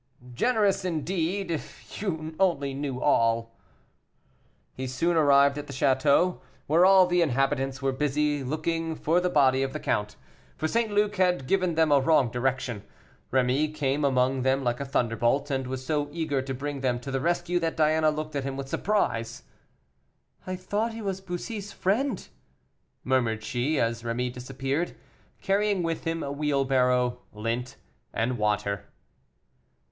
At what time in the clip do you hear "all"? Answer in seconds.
2.99-3.53, 6.87-7.05